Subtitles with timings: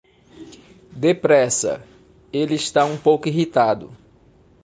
[0.97, 1.85] Depressa,
[2.33, 3.95] ele está um pouco irritado.